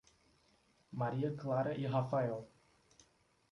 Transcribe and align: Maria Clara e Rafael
Maria 0.93 1.31
Clara 1.35 1.73
e 1.77 1.85
Rafael 1.87 2.47